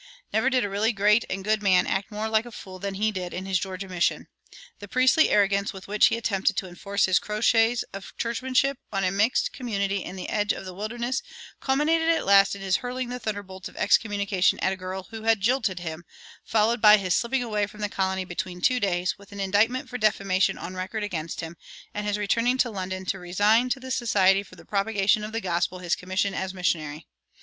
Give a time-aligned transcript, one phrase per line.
[0.33, 3.11] Never did a really great and good man act more like a fool than he
[3.11, 4.27] did in his Georgia mission.
[4.79, 9.11] The priestly arrogance with which he attempted to enforce his crotchets of churchmanship on a
[9.11, 11.21] mixed community in the edge of the wilderness
[11.59, 15.39] culminated at last in his hurling the thunderbolts of excommunication at a girl who had
[15.39, 16.03] jilted him,
[16.43, 19.99] followed by his slipping away from the colony between two days, with an indictment for
[19.99, 21.55] defamation on record against him,
[21.93, 25.41] and his returning to London to resign to the Society for the Propagation of the
[25.41, 27.05] Gospel his commission as missionary.